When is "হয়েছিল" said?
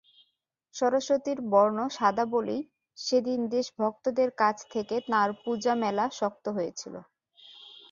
6.57-6.95